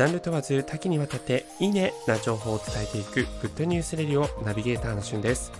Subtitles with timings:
[0.00, 5.52] ジャンル問わず多岐にわたっていいねな情報を伝えていくグッドニュースレディオナビゲーターのしゅんです。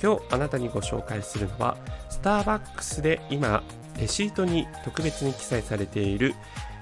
[0.00, 1.76] 今日あなたにご紹介するのは
[2.08, 3.64] スターバックスで今
[3.98, 6.36] レシートに特別に記載されている、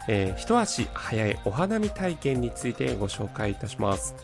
[0.08, 4.14] えー、一足早いお花見体験についてご紹介いたします。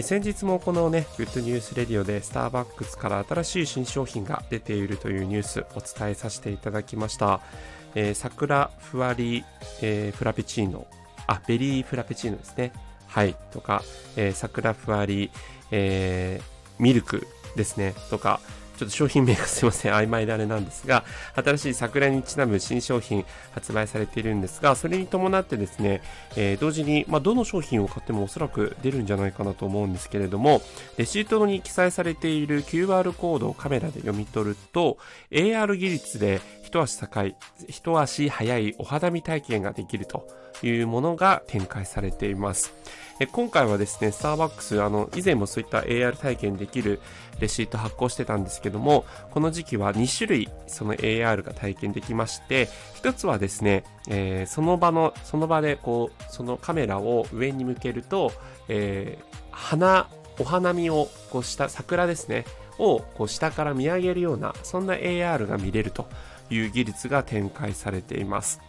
[0.00, 7.40] 先日もこのね、グッドニュースレディオでスターバックスから新しい新商品が出ているというニュースお伝えさせていただきました。
[7.96, 9.44] えー、桜ふわり、
[9.82, 10.86] えー、フラペチーノ、
[11.30, 12.72] あ、ベリーフラペチーノですね。
[13.06, 13.82] はい、とか、
[14.16, 15.30] えー、桜ふわり、
[15.70, 18.40] えー、ミルクですね、とか、
[18.80, 26.00] ちょっと商品名がすいません、曖昧であれなんですが、新しい桜にちなむ新商品発売されているんですが、それに伴ってですね、
[26.34, 30.62] えー、同時に、まあ、どの商品を買ってもおそらく出るんじゃないかなと思うんですけれども、
[30.96, 34.96] レシートに記載されている QR コードをカメラで読み取ると、
[35.30, 37.36] AR 技術で一足高い、
[37.68, 40.26] 一足早いお肌見体験ができると
[40.62, 42.72] いうものが展開されています。
[43.32, 47.00] 今回はですね、スターバックス、あの、以前もそういった AR 体験できる
[47.38, 58.32] レシート発行してたんですけどけども、この時期は2種類その AR が体験できまして、一つはですね、えー、その場の、その場でこう、そのカメラを上に向けると、
[58.68, 62.44] えー、花、お花見をこうした桜ですね、
[62.78, 66.06] をこう下から見上げるような、そんな AR が見れると
[66.48, 68.60] いう技術が展開されています。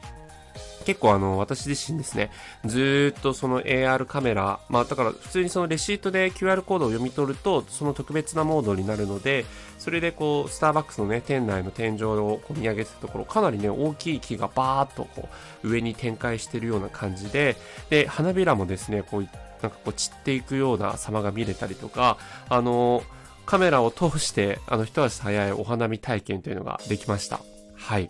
[0.86, 2.32] 結構あの、私自身ですね、
[2.66, 9.46] ずっとその AR カメラ、まあだから普通にそのレシートで QR コードを読み取ると、その特別なモードになるので、
[9.78, 15.30] それでこう、スターバックスのね、店内の天井をこう見上げてたところ、かなりね、大きい木がバーっとこ
[15.64, 17.56] う、上に展開してるような感じで、
[17.90, 19.22] で、花びらもですね、こう、
[19.62, 22.18] なんかこう散っていくような様が見れたりとか、
[22.50, 23.04] あの、
[23.46, 27.40] カメラを通して、あの、一足早いお花見体験というのができました。
[27.82, 28.10] はい。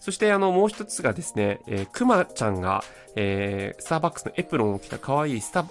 [0.00, 2.84] そしてあの、もう一つがですね、えー、くまちゃんが、
[3.16, 5.64] えー、スターバックスのエプロンを着た可愛いスタ、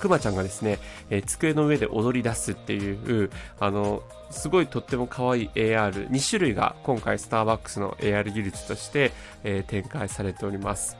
[0.00, 0.78] くまちゃんがですね、
[1.10, 3.30] えー、机の上で踊り出すっていう、
[3.60, 9.12] あの、すごいとっても可愛い AR、2種類が今回スターバックスの AR 技術として、
[9.44, 10.96] えー、展開されております。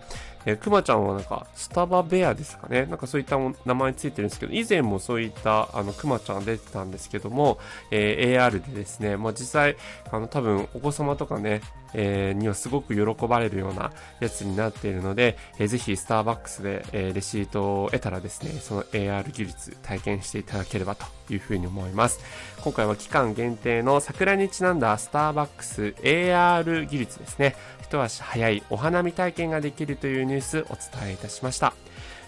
[0.46, 2.86] えー、くまちゃんはなんか、スタバベアですかね。
[2.86, 7.58] なんかそういった名前ついてるんですけど、以前もそういった、あの、くまちゃん出てたんですけども、
[7.90, 9.76] えー、AR でですね、まあ、実際、
[10.10, 11.60] あの、多分、お子様とかね、
[11.94, 13.90] えー、にはすごく喜ばれるような
[14.20, 22.20] やつになっているので、えー、ぜひスターバックスで、え、レシートを得たらですね、その AR 技術体験していただければというふうに思います。
[22.62, 27.56] 今回は期間限定の桜にちなんだスターバックス AR 技術ですね。
[27.82, 31.74] 一足早いお花見体験ができるというニュースお伝えいたしました。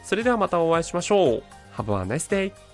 [0.04, 1.42] それではまたお会いしましょう。
[1.76, 2.67] Have a nice day!